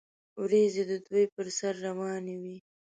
وریځې 0.41 0.83
د 0.91 0.93
دوی 1.07 1.25
پر 1.33 1.47
سر 1.57 1.73
روانې 1.85 2.35
وې. 2.41 2.57